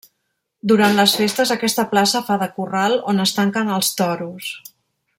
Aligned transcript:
Durant 0.71 0.95
les 0.99 1.13
festes 1.19 1.51
aquesta 1.57 1.85
plaça 1.93 2.23
fa 2.31 2.39
de 2.45 2.49
corral 2.57 2.99
on 3.13 3.25
es 3.27 3.35
tanquen 3.39 3.73
els 3.79 3.95
toros. 4.03 4.53